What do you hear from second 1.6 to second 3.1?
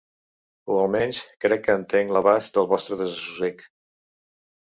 que entenc l'abast del vostre